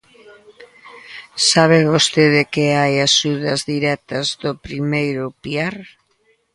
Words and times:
Sabe 1.49 1.79
vostede 1.93 2.41
que 2.53 2.65
hai 2.79 2.93
axudas 3.07 3.59
directas 3.73 4.25
do 4.43 4.51
primeiro 4.65 5.23
piar. 5.43 5.75